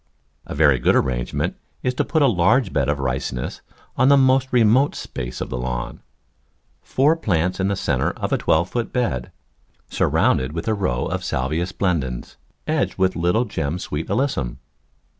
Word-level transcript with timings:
A 0.47 0.55
very 0.55 0.79
good 0.79 0.95
arrangement 0.95 1.57
is 1.83 1.93
to 1.93 2.03
put 2.03 2.23
a 2.23 2.27
large 2.27 2.73
bed 2.73 2.89
of 2.89 2.97
Ricinus 2.97 3.61
on 3.95 4.09
the 4.09 4.17
most 4.17 4.47
remote 4.51 4.95
space 4.95 5.41
of 5.41 5.51
the 5.51 5.59
lawn— 5.59 5.99
four 6.81 7.15
plants 7.15 7.59
in 7.59 7.67
the 7.67 7.75
centre 7.75 8.09
of 8.13 8.33
a 8.33 8.37
twelve 8.39 8.67
foot 8.67 8.91
bed— 8.91 9.31
surrounded 9.91 10.53
with 10.53 10.67
a 10.67 10.73
row 10.73 11.05
of 11.05 11.23
Salvia 11.23 11.67
splendens 11.67 12.35
edged 12.65 12.97
with 12.97 13.15
Little 13.15 13.45
Gem 13.45 13.77
Sweet 13.77 14.07
Alyssum. 14.09 14.57